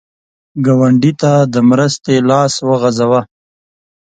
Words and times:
ګاونډي 0.65 1.11
ته 1.21 1.31
د 1.53 1.55
مرستې 1.69 2.13
لاس 2.29 2.53
وغځوه 2.69 3.21